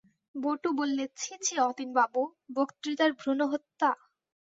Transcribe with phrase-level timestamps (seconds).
[0.35, 2.21] বটু বললে, ছী ছী অতীনবাবু,
[2.55, 3.89] বক্তৃতার ভ্রূণহত্যা?